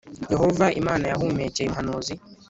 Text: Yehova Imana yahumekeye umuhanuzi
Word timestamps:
Yehova 0.31 0.65
Imana 0.81 1.03
yahumekeye 1.11 1.67
umuhanuzi 1.69 2.13